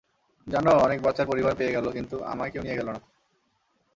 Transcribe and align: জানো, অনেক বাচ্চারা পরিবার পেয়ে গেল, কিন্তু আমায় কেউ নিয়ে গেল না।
জানো, 0.47 0.71
অনেক 0.77 0.99
বাচ্চারা 1.01 1.29
পরিবার 1.31 1.53
পেয়ে 1.55 1.71
গেল, 1.71 1.85
কিন্তু 1.91 2.15
আমায় 2.23 2.51
কেউ 2.51 2.63
নিয়ে 2.63 2.79
গেল 2.79 2.87
না। 2.91 3.01